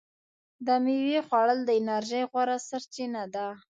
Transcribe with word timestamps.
د 0.65 0.67
میوې 0.85 1.19
خوړل 1.27 1.59
د 1.65 1.69
انرژۍ 1.81 2.23
غوره 2.31 2.57
سرچینه 2.67 3.23
ده. 3.33 3.47